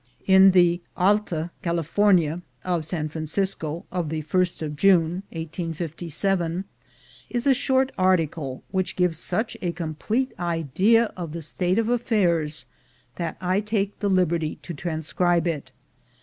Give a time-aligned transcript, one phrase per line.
[0.25, 5.85] In the Aha California of San Francisco of the 1st of June is
[7.45, 12.65] a short article, which gives such a complete idea of the state of affairs
[13.17, 15.71] that I take the liberty to transcribe it.